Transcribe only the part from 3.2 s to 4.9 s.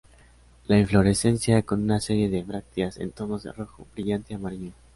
de rojo brillante a amarillo.